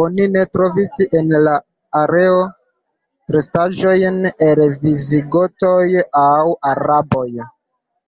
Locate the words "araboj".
6.72-7.26